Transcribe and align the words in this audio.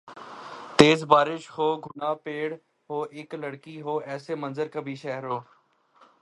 تیز 0.77 0.99
بارش 1.11 1.43
ہو 1.55 1.67
گھنا 1.85 2.09
پیڑ 2.23 2.49
ہو 2.89 2.97
اِک 3.17 3.29
لڑکی 3.35 3.75
ہوایسے 3.81 4.33
منظر 4.43 4.67
کبھی 4.73 4.95
شہروں 5.03 5.39